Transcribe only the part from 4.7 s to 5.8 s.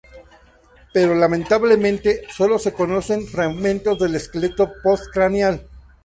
postcraneal.